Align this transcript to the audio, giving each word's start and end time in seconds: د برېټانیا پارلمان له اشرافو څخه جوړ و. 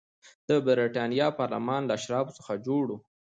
د 0.47 0.49
برېټانیا 0.65 1.27
پارلمان 1.39 1.81
له 1.87 1.93
اشرافو 1.99 2.35
څخه 2.39 2.53
جوړ 2.67 2.85
و. 2.93 2.99